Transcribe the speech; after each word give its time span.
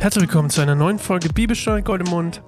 Herzlich 0.00 0.22
willkommen 0.22 0.48
zu 0.48 0.62
einer 0.62 0.74
neuen 0.74 0.98
Folge 0.98 1.28
Bibelstunde 1.28 1.82
Gold 1.82 2.00
im 2.00 2.08
Mund. 2.08 2.42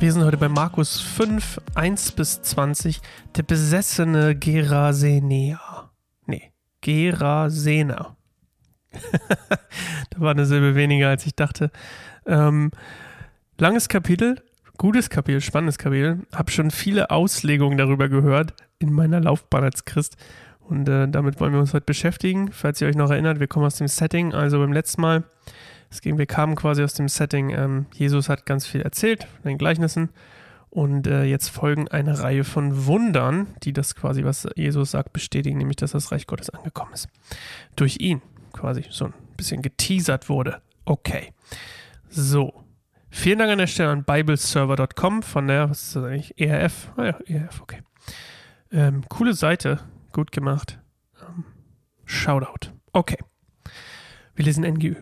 Wir 0.00 0.12
sind 0.12 0.22
heute 0.22 0.36
bei 0.36 0.50
Markus 0.50 1.00
5, 1.00 1.58
1 1.74 2.12
bis 2.12 2.42
20, 2.42 3.00
der 3.34 3.42
besessene 3.42 4.36
Gerasener. 4.36 5.90
Nee, 6.26 6.52
Gerasener. 6.82 8.18
da 10.10 10.20
war 10.20 10.32
eine 10.32 10.44
Silbe 10.44 10.74
weniger, 10.74 11.08
als 11.08 11.24
ich 11.24 11.34
dachte. 11.34 11.70
Ähm, 12.26 12.70
langes 13.56 13.88
Kapitel, 13.88 14.42
gutes 14.76 15.08
Kapitel, 15.08 15.40
spannendes 15.40 15.78
Kapitel. 15.78 16.26
Hab 16.34 16.50
schon 16.50 16.70
viele 16.70 17.10
Auslegungen 17.10 17.78
darüber 17.78 18.10
gehört 18.10 18.52
in 18.78 18.92
meiner 18.92 19.20
Laufbahn 19.20 19.64
als 19.64 19.86
Christ. 19.86 20.18
Und 20.60 20.86
äh, 20.86 21.08
damit 21.08 21.40
wollen 21.40 21.54
wir 21.54 21.60
uns 21.60 21.72
heute 21.72 21.86
beschäftigen. 21.86 22.52
Falls 22.52 22.78
ihr 22.82 22.88
euch 22.88 22.94
noch 22.94 23.10
erinnert, 23.10 23.40
wir 23.40 23.46
kommen 23.46 23.64
aus 23.64 23.76
dem 23.76 23.88
Setting. 23.88 24.34
Also 24.34 24.58
beim 24.58 24.74
letzten 24.74 25.00
Mal 25.00 25.24
es 25.90 26.00
ging, 26.00 26.18
wir 26.18 26.26
kamen 26.26 26.54
quasi 26.54 26.82
aus 26.82 26.94
dem 26.94 27.08
Setting, 27.08 27.50
ähm, 27.50 27.86
Jesus 27.92 28.28
hat 28.28 28.46
ganz 28.46 28.66
viel 28.66 28.80
erzählt 28.82 29.24
von 29.24 29.50
den 29.50 29.58
Gleichnissen 29.58 30.10
und 30.70 31.08
äh, 31.08 31.24
jetzt 31.24 31.48
folgen 31.48 31.88
eine 31.88 32.20
Reihe 32.20 32.44
von 32.44 32.86
Wundern, 32.86 33.48
die 33.64 33.72
das 33.72 33.96
quasi, 33.96 34.24
was 34.24 34.48
Jesus 34.54 34.92
sagt, 34.92 35.12
bestätigen, 35.12 35.58
nämlich 35.58 35.76
dass 35.76 35.92
das 35.92 36.12
Reich 36.12 36.28
Gottes 36.28 36.50
angekommen 36.50 36.92
ist. 36.92 37.08
Durch 37.74 37.96
ihn 38.00 38.22
quasi 38.52 38.84
so 38.88 39.06
ein 39.06 39.14
bisschen 39.36 39.62
geteasert 39.62 40.28
wurde. 40.28 40.62
Okay. 40.84 41.32
So. 42.08 42.64
Vielen 43.12 43.40
Dank 43.40 43.50
an 43.50 43.58
der 43.58 43.66
Stelle 43.66 43.90
an 43.90 44.04
bibleserver.com 44.04 45.24
von 45.24 45.48
der, 45.48 45.68
was 45.68 45.82
ist 45.82 45.96
das 45.96 46.04
eigentlich? 46.04 46.40
ERF? 46.40 46.92
Ah 46.96 47.06
ja, 47.06 47.18
ERF, 47.26 47.60
okay. 47.60 47.82
Ähm, 48.70 49.02
coole 49.08 49.34
Seite, 49.34 49.80
gut 50.12 50.30
gemacht. 50.30 50.78
Ähm, 51.20 51.44
Shoutout. 52.04 52.70
Okay. 52.92 53.18
Wir 54.36 54.44
lesen 54.44 54.64
NGÜ. 54.64 54.94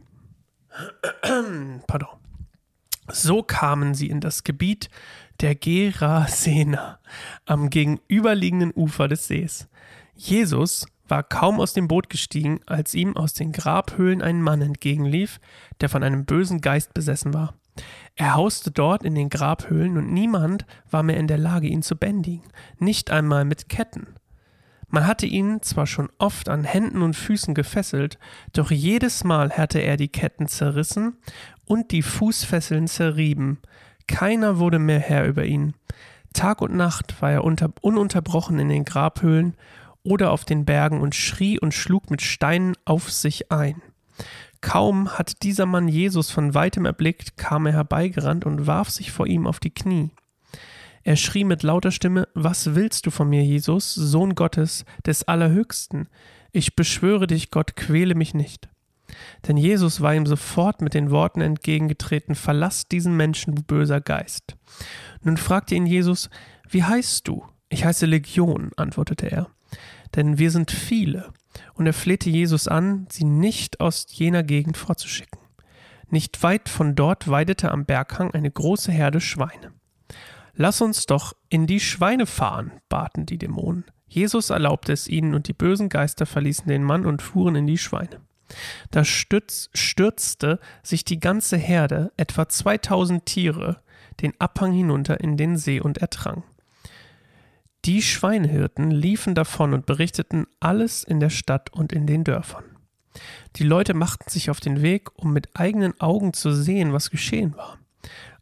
Pardon. 1.87 2.09
So 3.11 3.43
kamen 3.43 3.95
sie 3.95 4.09
in 4.09 4.21
das 4.21 4.45
Gebiet 4.45 4.91
der 5.41 5.55
Gerasena 5.55 6.99
am 7.47 7.71
gegenüberliegenden 7.71 8.73
Ufer 8.75 9.09
des 9.09 9.27
Sees. 9.27 9.69
Jesus 10.15 10.87
war 11.07 11.23
kaum 11.23 11.59
aus 11.61 11.73
dem 11.73 11.89
Boot 11.89 12.11
gestiegen, 12.11 12.61
als 12.67 12.95
ihm 12.95 13.17
aus 13.17 13.33
den 13.33 13.53
Grabhöhlen 13.53 14.21
ein 14.21 14.43
Mann 14.43 14.61
entgegenlief, 14.61 15.41
der 15.81 15.89
von 15.89 16.03
einem 16.03 16.27
bösen 16.27 16.61
Geist 16.61 16.93
besessen 16.93 17.33
war. 17.33 17.55
Er 18.17 18.35
hauste 18.35 18.71
dort 18.71 19.05
in 19.05 19.15
den 19.15 19.31
Grabhöhlen 19.31 19.97
und 19.97 20.13
niemand 20.13 20.67
war 20.91 21.03
mehr 21.03 21.17
in 21.17 21.29
der 21.29 21.39
Lage, 21.39 21.69
ihn 21.69 21.83
zu 21.83 21.97
bändigen, 21.97 22.43
nicht 22.79 23.11
einmal 23.11 23.45
mit 23.45 23.69
Ketten. 23.69 24.18
Man 24.91 25.07
hatte 25.07 25.27
ihn 25.27 25.61
zwar 25.63 25.87
schon 25.87 26.09
oft 26.19 26.49
an 26.49 26.65
Händen 26.65 27.03
und 27.03 27.15
Füßen 27.15 27.55
gefesselt, 27.55 28.19
doch 28.53 28.71
jedes 28.71 29.23
Mal 29.23 29.51
hatte 29.51 29.81
er 29.81 29.97
die 29.97 30.09
Ketten 30.09 30.49
zerrissen 30.49 31.19
und 31.67 31.91
die 31.91 32.03
Fußfesseln 32.03 32.89
zerrieben. 32.89 33.59
Keiner 34.07 34.59
wurde 34.59 34.79
mehr 34.79 35.01
Herr 35.01 35.27
über 35.27 35.45
ihn. 35.45 35.75
Tag 36.33 36.63
und 36.63 36.75
Nacht 36.75 37.21
war 37.21 37.31
er 37.31 37.45
unter, 37.45 37.71
ununterbrochen 37.83 38.59
in 38.59 38.69
den 38.71 38.85
Grabhöhlen 38.85 39.55
oder 40.03 40.31
auf 40.31 40.45
den 40.45 40.65
Bergen 40.65 41.01
und 41.01 41.15
schrie 41.15 41.59
und 41.59 41.75
schlug 41.75 42.11
mit 42.11 42.23
Steinen 42.23 42.75
auf 42.87 43.13
sich 43.13 43.53
ein. 43.53 43.83
Kaum 44.61 45.11
hatte 45.19 45.35
dieser 45.43 45.67
Mann 45.67 45.87
Jesus 45.87 46.31
von 46.31 46.55
weitem 46.55 46.85
erblickt, 46.85 47.37
kam 47.37 47.67
er 47.67 47.75
herbeigerannt 47.75 48.45
und 48.47 48.67
warf 48.67 48.89
sich 48.89 49.13
vor 49.13 49.27
ihm 49.27 49.47
auf 49.47 49.61
die 49.61 49.71
Knie. 49.71 50.11
Er 51.09 51.17
schrie 51.17 51.45
mit 51.45 51.63
lauter 51.63 51.91
Stimme, 51.91 52.29
Was 52.35 52.75
willst 52.75 53.07
du 53.07 53.11
von 53.11 53.31
mir, 53.31 53.43
Jesus, 53.43 53.95
Sohn 53.95 54.35
Gottes, 54.35 54.85
des 55.07 55.27
Allerhöchsten? 55.27 56.07
Ich 56.53 56.77
beschwöre 56.77 57.27
dich, 57.27 57.51
Gott, 57.51 57.77
quäle 57.77 58.15
mich 58.15 58.35
nicht. 58.35 58.69
Denn 59.47 59.57
Jesus 59.57 60.03
war 60.03 60.15
ihm 60.15 60.27
sofort 60.27 60.83
mit 60.83 60.93
den 60.93 61.11
Worten 61.11 61.41
entgegengetreten, 61.41 62.35
Verlass 62.35 62.89
diesen 62.89 63.17
Menschen, 63.17 63.55
du 63.55 63.63
böser 63.63 64.03
Geist. 64.03 64.59
Nun 65.23 65.39
fragte 65.39 65.75
ihn 65.77 65.87
Jesus, 65.87 66.29
Wie 66.69 66.85
heißt 66.85 67.27
du? 67.27 67.43
Ich 67.71 67.87
heiße 67.87 68.05
Legion, 68.05 68.73
antwortete 68.77 69.31
er. 69.31 69.49
Denn 70.15 70.37
wir 70.37 70.51
sind 70.51 70.71
viele. 70.71 71.33
Und 71.73 71.87
er 71.87 71.95
flehte 71.95 72.29
Jesus 72.29 72.69
an, 72.69 73.07
sie 73.09 73.25
nicht 73.25 73.81
aus 73.81 74.05
jener 74.11 74.43
Gegend 74.43 74.77
vorzuschicken. 74.77 75.41
Nicht 76.11 76.43
weit 76.43 76.69
von 76.69 76.95
dort 76.95 77.31
weidete 77.31 77.71
am 77.71 77.87
Berghang 77.87 78.33
eine 78.33 78.51
große 78.51 78.93
Herde 78.93 79.23
Schweine. 79.23 79.73
Lass 80.61 80.81
uns 80.81 81.07
doch 81.07 81.37
in 81.51 81.69
die 81.69 81.79
Schweine 81.79 82.27
fahren, 82.27 82.73
baten 82.89 83.27
die 83.27 83.39
Dämonen. 83.39 83.85
Jesus 84.09 84.51
erlaubte 84.51 84.93
es 84.93 85.07
ihnen, 85.07 85.35
und 85.35 85.47
die 85.47 85.53
bösen 85.53 85.89
Geister 85.89 86.27
verließen 86.27 86.67
den 86.67 86.83
Mann 86.83 87.07
und 87.07 87.23
fuhren 87.23 87.55
in 87.55 87.69
die 87.69 87.79
Schweine. 87.79 88.21
Da 88.91 89.05
stürz, 89.05 89.71
stürzte 89.73 90.59
sich 90.83 91.05
die 91.05 91.21
ganze 91.21 91.57
Herde, 91.57 92.11
etwa 92.17 92.49
2000 92.49 93.25
Tiere, 93.25 93.83
den 94.21 94.33
Abhang 94.41 94.73
hinunter 94.73 95.21
in 95.21 95.37
den 95.37 95.57
See 95.57 95.79
und 95.79 95.99
ertrank. 95.99 96.43
Die 97.85 98.03
Schweinehirten 98.03 98.91
liefen 98.91 99.37
davon 99.37 99.73
und 99.73 99.87
berichteten 99.87 100.49
alles 100.59 101.05
in 101.05 101.21
der 101.21 101.31
Stadt 101.31 101.73
und 101.73 101.93
in 101.93 102.09
den 102.09 102.25
Dörfern. 102.25 102.65
Die 103.55 103.65
Leute 103.65 103.95
machten 103.95 104.29
sich 104.29 104.51
auf 104.51 104.59
den 104.59 104.83
Weg, 104.83 105.11
um 105.15 105.33
mit 105.33 105.51
eigenen 105.55 106.01
Augen 106.01 106.33
zu 106.33 106.53
sehen, 106.53 106.93
was 106.93 107.11
geschehen 107.11 107.57
war. 107.57 107.79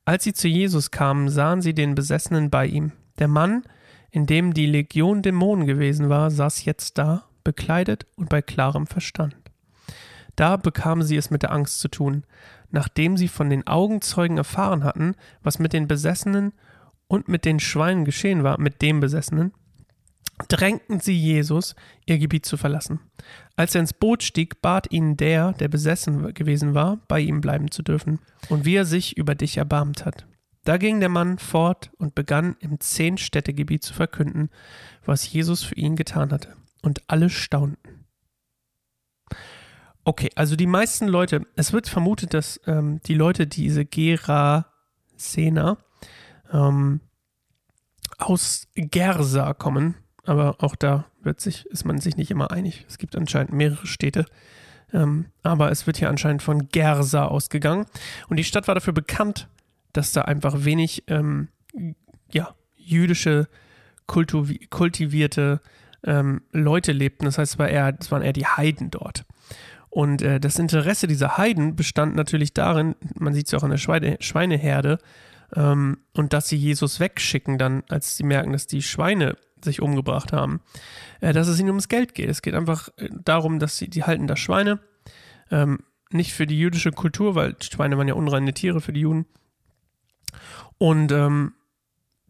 Als 0.06 0.22
sie 0.22 0.32
zu 0.32 0.46
Jesus 0.46 0.92
kamen, 0.92 1.28
sahen 1.28 1.60
sie 1.60 1.74
den 1.74 1.96
Besessenen 1.96 2.48
bei 2.48 2.66
ihm. 2.66 2.92
Der 3.18 3.26
Mann, 3.26 3.64
in 4.12 4.24
dem 4.24 4.54
die 4.54 4.66
Legion 4.66 5.20
Dämonen 5.20 5.66
gewesen 5.66 6.08
war, 6.08 6.30
saß 6.30 6.64
jetzt 6.64 6.96
da, 6.96 7.24
bekleidet 7.42 8.06
und 8.14 8.28
bei 8.28 8.40
klarem 8.40 8.86
Verstand. 8.86 9.36
Da 10.36 10.56
bekamen 10.58 11.04
sie 11.04 11.16
es 11.16 11.30
mit 11.30 11.42
der 11.42 11.50
Angst 11.50 11.80
zu 11.80 11.88
tun, 11.88 12.22
nachdem 12.70 13.16
sie 13.16 13.26
von 13.26 13.50
den 13.50 13.66
Augenzeugen 13.66 14.36
erfahren 14.36 14.84
hatten, 14.84 15.16
was 15.42 15.58
mit 15.58 15.72
den 15.72 15.88
Besessenen 15.88 16.52
und 17.08 17.26
mit 17.26 17.44
den 17.44 17.58
Schweinen 17.58 18.04
geschehen 18.04 18.44
war, 18.44 18.60
mit 18.60 18.82
dem 18.82 19.00
Besessenen, 19.00 19.54
drängten 20.48 21.00
sie 21.00 21.16
Jesus, 21.16 21.74
ihr 22.04 22.18
Gebiet 22.18 22.46
zu 22.46 22.56
verlassen. 22.56 23.00
Als 23.56 23.74
er 23.74 23.80
ins 23.80 23.94
Boot 23.94 24.22
stieg, 24.22 24.60
bat 24.60 24.92
ihn 24.92 25.16
der, 25.16 25.52
der 25.52 25.68
besessen 25.68 26.34
gewesen 26.34 26.74
war, 26.74 26.98
bei 27.08 27.20
ihm 27.20 27.40
bleiben 27.40 27.70
zu 27.70 27.82
dürfen, 27.82 28.18
und 28.48 28.64
wie 28.64 28.76
er 28.76 28.84
sich 28.84 29.16
über 29.16 29.34
dich 29.34 29.56
erbarmt 29.56 30.04
hat. 30.04 30.26
Da 30.64 30.76
ging 30.78 31.00
der 31.00 31.08
Mann 31.08 31.38
fort 31.38 31.90
und 31.96 32.14
begann 32.14 32.56
im 32.58 32.80
Zehn-Städtegebiet 32.80 33.84
zu 33.84 33.94
verkünden, 33.94 34.50
was 35.04 35.30
Jesus 35.32 35.62
für 35.62 35.76
ihn 35.76 35.96
getan 35.96 36.32
hatte. 36.32 36.56
Und 36.82 37.02
alle 37.06 37.30
staunten. 37.30 38.04
Okay, 40.04 40.30
also 40.34 40.54
die 40.54 40.66
meisten 40.66 41.06
Leute, 41.06 41.46
es 41.56 41.72
wird 41.72 41.88
vermutet, 41.88 42.34
dass 42.34 42.60
ähm, 42.66 43.00
die 43.06 43.14
Leute 43.14 43.46
diese 43.46 43.84
Gera-Sena 43.84 45.78
ähm, 46.52 47.00
aus 48.18 48.68
Gersa 48.74 49.54
kommen, 49.54 49.96
aber 50.26 50.56
auch 50.58 50.76
da 50.76 51.06
wird 51.22 51.40
sich, 51.40 51.66
ist 51.66 51.84
man 51.84 51.98
sich 51.98 52.16
nicht 52.16 52.30
immer 52.30 52.50
einig. 52.50 52.84
Es 52.88 52.98
gibt 52.98 53.16
anscheinend 53.16 53.52
mehrere 53.52 53.86
Städte. 53.86 54.26
Ähm, 54.92 55.26
aber 55.42 55.70
es 55.70 55.86
wird 55.86 55.96
hier 55.96 56.08
anscheinend 56.08 56.42
von 56.42 56.68
Gersa 56.68 57.26
ausgegangen. 57.26 57.86
Und 58.28 58.36
die 58.36 58.44
Stadt 58.44 58.68
war 58.68 58.74
dafür 58.74 58.92
bekannt, 58.92 59.48
dass 59.92 60.12
da 60.12 60.22
einfach 60.22 60.64
wenig 60.64 61.04
ähm, 61.08 61.48
ja, 62.30 62.54
jüdische, 62.76 63.48
kultivierte 64.06 65.60
ähm, 66.04 66.42
Leute 66.52 66.92
lebten. 66.92 67.24
Das 67.24 67.38
heißt, 67.38 67.54
es, 67.54 67.58
war 67.58 67.68
eher, 67.68 67.96
es 67.98 68.10
waren 68.12 68.22
eher 68.22 68.32
die 68.32 68.46
Heiden 68.46 68.90
dort. 68.90 69.24
Und 69.90 70.22
äh, 70.22 70.38
das 70.38 70.58
Interesse 70.58 71.06
dieser 71.06 71.38
Heiden 71.38 71.74
bestand 71.74 72.14
natürlich 72.14 72.52
darin, 72.52 72.94
man 73.14 73.32
sieht 73.32 73.46
es 73.46 73.52
ja 73.52 73.58
auch 73.58 73.64
an 73.64 73.70
der 73.70 73.78
Schweine, 73.78 74.18
Schweineherde, 74.20 74.98
ähm, 75.54 75.98
und 76.12 76.32
dass 76.32 76.48
sie 76.48 76.56
Jesus 76.56 77.00
wegschicken, 77.00 77.58
dann, 77.58 77.82
als 77.88 78.16
sie 78.16 78.24
merken, 78.24 78.52
dass 78.52 78.66
die 78.66 78.82
Schweine 78.82 79.36
sich 79.66 79.82
umgebracht 79.82 80.32
haben, 80.32 80.60
äh, 81.20 81.32
dass 81.32 81.48
es 81.48 81.60
ihnen 81.60 81.68
ums 81.68 81.88
Geld 81.88 82.14
geht. 82.14 82.30
Es 82.30 82.42
geht 82.42 82.54
einfach 82.54 82.88
äh, 82.96 83.08
darum, 83.24 83.58
dass 83.58 83.76
sie, 83.76 83.88
die 83.88 84.04
halten 84.04 84.26
da 84.26 84.36
Schweine, 84.36 84.80
ähm, 85.50 85.80
nicht 86.10 86.32
für 86.32 86.46
die 86.46 86.58
jüdische 86.58 86.92
Kultur, 86.92 87.34
weil 87.34 87.56
Schweine 87.60 87.98
waren 87.98 88.08
ja 88.08 88.14
unreine 88.14 88.54
Tiere 88.54 88.80
für 88.80 88.92
die 88.92 89.00
Juden. 89.00 89.26
Und 90.78 91.12
ähm, 91.12 91.52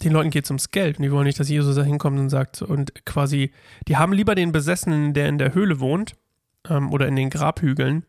den 0.03 0.12
Leuten 0.12 0.31
geht 0.31 0.44
es 0.44 0.50
ums 0.50 0.71
Geld 0.71 0.99
und 0.99 1.05
die 1.05 1.12
wollen 1.12 1.25
nicht, 1.25 1.41
dass 1.41 1.49
Jesus 1.49 1.77
da 1.77 1.83
hinkommt 1.83 2.19
und 2.19 2.29
sagt, 2.29 2.62
und 2.62 3.05
quasi, 3.06 3.53
die 3.88 3.97
haben 3.97 4.12
lieber 4.12 4.35
den 4.35 4.53
Besessenen, 4.53 5.15
der 5.15 5.29
in 5.29 5.38
der 5.38 5.55
Höhle 5.55 5.81
wohnt 5.81 6.17
ähm, 6.69 6.93
oder 6.93 7.09
in 7.09 7.17
den 7.17 7.31
Grabhügeln. 7.31 8.05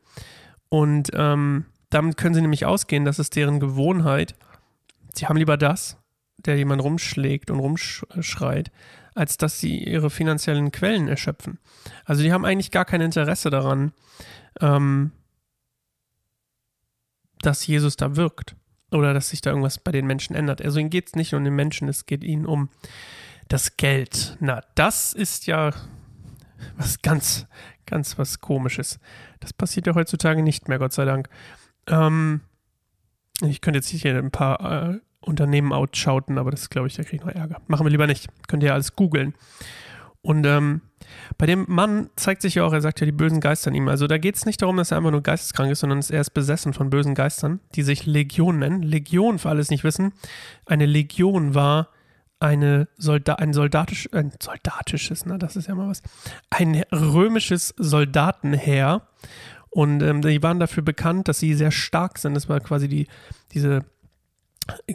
Und 0.69 1.12
ähm, 1.13 1.65
damit 1.89 2.18
können 2.18 2.35
sie 2.35 2.41
nämlich 2.41 2.65
ausgehen, 2.65 3.06
dass 3.06 3.19
es 3.19 3.29
deren 3.29 3.59
Gewohnheit. 3.59 4.35
Sie 5.13 5.27
haben 5.27 5.38
lieber 5.38 5.57
das, 5.57 5.97
der 6.38 6.57
jemand 6.57 6.81
rumschlägt 6.81 7.50
und 7.51 7.60
rumschreit, 7.60 8.72
als 9.16 9.38
dass 9.38 9.60
sie 9.60 9.84
ihre 9.84 10.10
finanziellen 10.10 10.72
Quellen 10.72 11.07
erschöpfen. 11.07 11.60
Also 12.06 12.22
die 12.24 12.31
haben 12.31 12.45
eigentlich 12.45 12.72
gar 12.72 12.86
kein 12.86 13.01
Interesse 13.01 13.50
daran, 13.50 13.92
ähm, 14.62 15.12
dass 17.42 17.66
Jesus 17.66 17.98
da 17.98 18.16
wirkt 18.16 18.56
oder 18.92 19.13
dass 19.13 19.30
sich 19.30 19.42
da 19.42 19.50
irgendwas 19.50 19.80
bei 19.80 19.92
den 19.92 20.07
Menschen 20.07 20.36
ändert. 20.36 20.62
Also 20.62 20.80
ihnen 20.80 20.89
geht 20.89 21.07
es 21.07 21.16
nicht 21.16 21.34
um 21.34 21.44
den 21.44 21.56
Menschen, 21.56 21.88
es 21.88 22.06
geht 22.06 22.24
ihnen 22.24 22.45
um 22.45 22.69
das 23.48 23.78
Geld. 23.78 24.38
Na, 24.39 24.62
das 24.75 25.13
ist 25.13 25.48
ja 25.48 25.72
was 26.78 27.01
ganz, 27.01 27.48
ganz 27.86 28.18
was 28.18 28.39
Komisches. 28.39 29.00
Das 29.39 29.54
passiert 29.54 29.88
ja 29.88 29.95
heutzutage 29.95 30.44
nicht 30.44 30.68
mehr, 30.68 30.80
Gott 30.80 30.94
sei 30.94 31.06
Dank. 31.06 31.30
Ähm, 31.88 32.42
Ich 33.42 33.62
könnte 33.62 33.78
jetzt 33.78 33.89
hier 33.89 34.18
ein 34.18 34.31
paar 34.31 34.89
äh, 34.94 35.00
Unternehmen 35.27 35.74
outschauten, 35.74 36.38
aber 36.38 36.51
das 36.51 36.69
glaube 36.69 36.88
ich, 36.88 36.95
da 36.95 37.03
kriege 37.03 37.18
ich 37.18 37.25
noch 37.25 37.33
Ärger. 37.33 37.62
Machen 37.68 37.85
wir 37.85 37.91
lieber 37.91 38.07
nicht. 38.07 38.27
Könnt 38.47 38.63
ihr 38.63 38.68
ja 38.68 38.74
alles 38.74 38.95
googeln. 38.95 39.33
Und 40.21 40.45
ähm, 40.45 40.81
bei 41.38 41.45
dem 41.45 41.65
Mann 41.68 42.09
zeigt 42.15 42.41
sich 42.41 42.56
ja 42.56 42.65
auch, 42.65 42.74
er 42.74 42.81
sagt 42.81 43.00
ja 43.00 43.06
die 43.06 43.12
bösen 43.12 43.39
Geister 43.39 43.69
in 43.69 43.75
ihm. 43.75 43.88
Also 43.88 44.07
da 44.07 44.18
geht 44.18 44.35
es 44.35 44.45
nicht 44.45 44.62
darum, 44.62 44.77
dass 44.77 44.91
er 44.91 44.97
einfach 44.97 45.12
nur 45.12 45.24
geisteskrank 45.24 45.71
ist, 45.71 45.79
sondern 45.79 46.03
er 46.09 46.21
ist 46.21 46.31
besessen 46.31 46.74
von 46.74 46.89
bösen 46.89 47.15
Geistern, 47.15 47.59
die 47.75 47.83
sich 47.83 48.06
Legion 48.06 48.59
nennen. 48.59 48.83
Legion, 48.83 49.39
für 49.39 49.50
alle 49.50 49.62
es 49.62 49.69
nicht 49.69 49.83
wissen, 49.83 50.13
eine 50.65 50.85
Legion 50.85 51.56
war 51.56 51.89
eine 52.39 52.88
Solda 52.97 53.35
ein 53.35 53.53
soldatisch, 53.53 54.09
ein 54.13 54.31
soldatisches, 54.39 55.25
na, 55.25 55.38
das 55.38 55.56
ist 55.56 55.68
ja 55.68 55.75
mal 55.75 55.89
was, 55.89 56.03
ein 56.50 56.83
römisches 56.91 57.74
Soldatenheer. 57.77 59.07
Und 59.69 60.01
ähm, 60.01 60.21
die 60.21 60.41
waren 60.41 60.59
dafür 60.59 60.83
bekannt, 60.83 61.27
dass 61.27 61.39
sie 61.39 61.53
sehr 61.53 61.71
stark 61.71 62.18
sind. 62.18 62.33
Das 62.33 62.50
war 62.50 62.59
quasi 62.59 62.88
die, 62.88 63.07
diese 63.53 63.85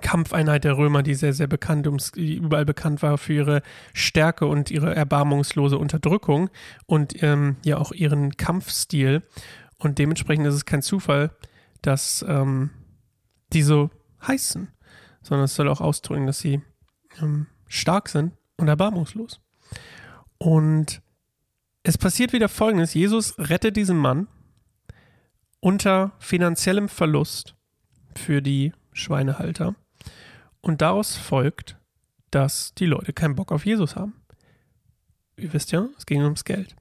Kampfeinheit 0.01 0.65
der 0.65 0.77
Römer, 0.77 1.03
die 1.03 1.15
sehr, 1.15 1.33
sehr 1.33 1.47
bekannt, 1.47 1.89
die 2.17 2.37
überall 2.37 2.65
bekannt 2.65 3.03
war 3.03 3.19
für 3.19 3.33
ihre 3.33 3.63
Stärke 3.95 4.47
und 4.47 4.71
ihre 4.71 4.95
erbarmungslose 4.95 5.79
Unterdrückung 5.79 6.51
und 6.87 7.23
ähm, 7.23 7.57
ja 7.65 7.79
auch 7.79 7.93
ihren 7.93 8.37
Kampfstil. 8.37 9.23
Und 9.79 9.99
dementsprechend 9.99 10.47
ist 10.47 10.55
es 10.55 10.67
kein 10.67 10.83
Zufall, 10.83 11.31
dass 11.81 12.25
ähm, 12.29 12.71
die 13.53 13.63
so 13.63 13.91
heißen, 14.27 14.69
sondern 15.23 15.45
es 15.45 15.55
soll 15.55 15.69
auch 15.69 15.81
ausdrücken, 15.81 16.27
dass 16.27 16.39
sie 16.39 16.61
ähm, 17.21 17.47
stark 17.67 18.09
sind 18.09 18.33
und 18.57 18.69
erbarmungslos. 18.69 19.41
Und 20.39 21.03
es 21.83 21.99
passiert 21.99 22.33
wieder 22.33 22.49
Folgendes. 22.49 22.95
Jesus 22.95 23.39
rettet 23.39 23.77
diesen 23.77 23.97
Mann 23.97 24.29
unter 25.61 26.13
finanziellem 26.19 26.89
Verlust 26.89 27.55
für 28.17 28.43
die 28.43 28.73
Schweinehalter. 28.93 29.75
Und 30.61 30.81
daraus 30.81 31.17
folgt, 31.17 31.77
dass 32.31 32.75
die 32.75 32.87
Leute 32.87 33.13
keinen 33.13 33.35
Bock 33.35 33.53
auf 33.53 33.67
Jesus 33.67 33.97
haben. 33.97 34.15
Ihr 35.37 35.53
wisst 35.53 35.73
ja, 35.73 35.89
es 35.99 36.07
ging 36.07 36.23
ums 36.23 36.45
Geld. 36.45 36.77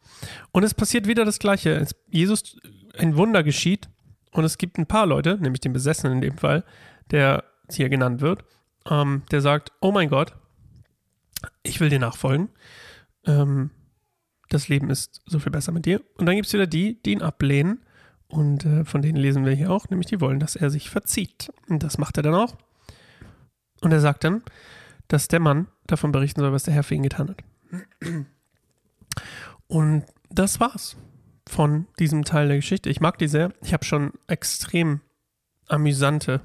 Und 0.52 0.64
es 0.64 0.74
passiert 0.74 1.08
wieder 1.08 1.26
das 1.26 1.40
Gleiche. 1.40 1.72
Es, 1.72 1.96
Jesus, 2.10 2.58
ein 2.98 3.16
Wunder 3.16 3.44
geschieht 3.44 3.90
und 4.32 4.44
es 4.44 4.58
gibt 4.58 4.78
ein 4.78 4.86
paar 4.86 5.06
Leute, 5.06 5.38
nämlich 5.38 5.62
den 5.62 5.74
Besessenen 5.74 6.16
in 6.16 6.22
dem 6.22 6.38
Fall, 6.38 6.64
der 7.10 7.44
hier 7.70 7.90
genannt 7.90 8.22
wird, 8.22 8.44
ähm, 8.90 9.24
der 9.32 9.42
sagt, 9.42 9.72
oh 9.82 9.92
mein 9.92 10.10
Gott, 10.10 10.36
ich 11.64 11.80
will 11.80 11.90
dir 11.90 12.00
nachfolgen. 12.00 12.50
Ähm, 13.26 13.72
das 14.50 14.68
Leben 14.68 14.90
ist 14.90 15.22
so 15.26 15.40
viel 15.40 15.52
besser 15.52 15.72
mit 15.72 15.86
dir. 15.86 16.02
Und 16.16 16.26
dann 16.26 16.36
gibt 16.36 16.48
es 16.48 16.54
wieder 16.54 16.68
die, 16.68 17.02
die 17.02 17.14
ihn 17.14 17.22
ablehnen 17.22 17.86
und 18.32 18.66
äh, 18.66 18.86
von 18.86 19.02
denen 19.02 19.18
lesen 19.18 19.46
wir 19.46 19.52
hier 19.52 19.72
auch, 19.72 19.90
nämlich 19.90 20.08
die 20.08 20.22
wollen, 20.22 20.40
dass 20.40 20.56
er 20.56 20.70
sich 20.70 20.90
verzieht. 20.90 21.52
Und 21.68 21.84
das 21.84 21.98
macht 21.98 22.18
er 22.18 22.24
dann 22.24 22.34
auch. 22.34 22.56
Und 23.82 23.92
er 23.92 24.00
sagt 24.00 24.24
dann, 24.24 24.42
dass 25.10 25.28
der 25.28 25.42
Mann 25.42 25.68
davon 25.86 26.14
berichten 26.14 26.40
soll, 26.40 26.54
was 26.54 26.64
der 26.64 26.74
Herr 26.74 26.84
für 26.84 26.96
ihn 26.96 27.04
getan 27.04 27.30
hat. 27.30 27.44
Und 29.68 30.06
das 30.30 30.60
war's 30.62 30.96
von 31.48 31.88
diesem 32.00 32.24
Teil 32.24 32.48
der 32.48 32.58
Geschichte. 32.58 32.90
Ich 32.90 33.02
mag 33.02 33.18
die 33.18 33.28
sehr. 33.28 33.52
Ich 33.62 33.74
habe 33.74 33.84
schon 33.84 34.14
extrem 34.28 35.02
amüsante, 35.68 36.42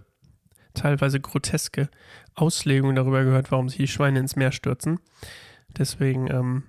teilweise 0.75 1.21
groteske 1.21 1.89
Auslegungen 2.35 2.97
darüber 2.97 3.23
gehört, 3.23 3.53
warum 3.53 3.69
sich 3.69 3.79
die 3.79 3.89
Schweine 3.89 4.19
ins 4.19 4.35
Meer 4.35 4.51
stürzen. 4.51 4.99
Deswegen, 5.79 6.29
ähm, 6.29 6.65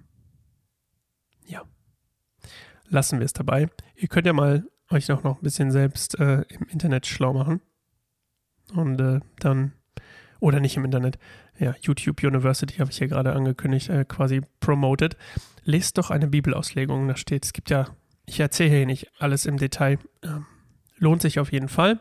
ja, 1.47 1.63
lassen 2.87 3.19
wir 3.19 3.25
es 3.25 3.33
dabei. 3.33 3.69
Ihr 3.95 4.07
könnt 4.09 4.27
ja 4.27 4.33
mal 4.33 4.67
euch 4.91 5.11
auch 5.11 5.23
noch 5.23 5.37
ein 5.37 5.43
bisschen 5.43 5.71
selbst 5.71 6.19
äh, 6.19 6.43
im 6.49 6.67
Internet 6.69 7.05
schlau 7.05 7.33
machen. 7.33 7.61
Und 8.73 8.99
äh, 8.99 9.19
dann, 9.39 9.73
oder 10.39 10.59
nicht 10.59 10.77
im 10.77 10.85
Internet, 10.85 11.17
ja, 11.57 11.75
YouTube 11.81 12.23
University 12.23 12.75
habe 12.75 12.91
ich 12.91 12.97
hier 12.97 13.07
gerade 13.07 13.33
angekündigt, 13.33 13.89
äh, 13.89 14.05
quasi 14.05 14.41
promoted. 14.59 15.17
Lest 15.63 15.97
doch 15.97 16.11
eine 16.11 16.27
Bibelauslegung, 16.27 17.07
da 17.07 17.15
steht, 17.15 17.45
es 17.45 17.53
gibt 17.53 17.69
ja, 17.69 17.87
ich 18.25 18.39
erzähle 18.39 18.69
hier 18.69 18.85
nicht 18.85 19.09
alles 19.19 19.45
im 19.45 19.57
Detail. 19.57 19.99
Ähm, 20.23 20.45
lohnt 20.97 21.21
sich 21.21 21.39
auf 21.39 21.51
jeden 21.51 21.69
Fall. 21.69 21.99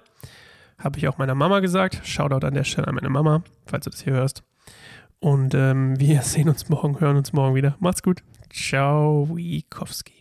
Habe 0.79 0.99
ich 0.99 1.09
auch 1.09 1.19
meiner 1.19 1.35
Mama 1.35 1.61
gesagt. 1.61 2.01
Shoutout 2.05 2.47
an 2.47 2.55
der 2.55 2.65
Stelle 2.65 2.89
an 2.89 2.95
meine 2.95 3.09
Mama, 3.09 3.43
falls 3.65 3.85
du 3.85 3.91
das 3.91 4.03
hier 4.03 4.13
hörst. 4.13 4.43
Und 5.21 5.55
ähm, 5.55 5.99
wir 5.99 6.23
sehen 6.23 6.49
uns 6.49 6.69
morgen, 6.69 7.01
hören 7.01 7.17
uns 7.17 7.33
morgen 7.33 7.55
wieder. 7.55 7.77
Macht's 7.81 8.03
gut. 8.03 8.23
Ciao, 8.51 9.29
Wikowski. 9.35 10.16